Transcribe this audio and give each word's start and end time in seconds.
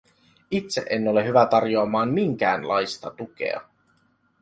Itse 0.51 0.85
en 0.89 1.07
ole 1.07 1.23
hyvä 1.25 1.45
tarjoamaan 1.45 2.09
minkäänlaista 2.09 3.11
tukea; 3.11 3.61